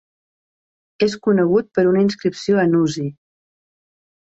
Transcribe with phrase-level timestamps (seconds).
[1.07, 3.07] És conegut per una inscripció a Nuzi.